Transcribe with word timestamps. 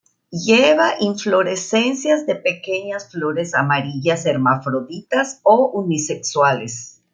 Lleva 0.47 0.95
inflorescencias 0.99 2.25
de 2.25 2.33
pequeñas 2.35 3.07
flores 3.11 3.53
amarillas 3.53 4.25
hermafroditas 4.25 5.41
o 5.43 5.67
unisexuales. 5.75 6.99